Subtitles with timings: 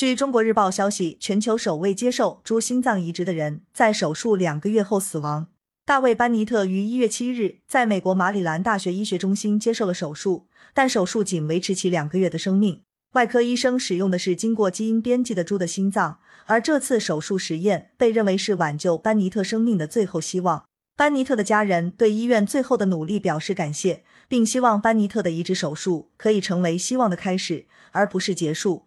[0.00, 5.48] 据中国日报消息，全球首位接受猪心脏移植的人在手术两个月后死亡。
[5.84, 12.80] 大卫·班尼特于一月七日在美国马里兰大学医学中心接受了手术，但手术仅维持其两个月的生命。
[13.12, 20.64] 外科医生使用的是经过基因编辑的猪的心脏，而这次手术实验被认为是挽救班尼特生命的最后希望。
[20.96, 28.86] 班尼特的家人对医院最后的努力表示感谢，并希望班尼特的移植手术可以成为希望的开始，而不是结束。